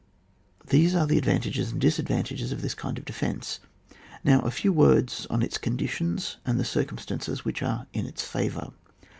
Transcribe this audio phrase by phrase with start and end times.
[0.67, 3.59] These are the advantages and disad vantages of this kind of defence;
[4.23, 8.71] now a few words on its conditions and the oircumstances which are in its favour.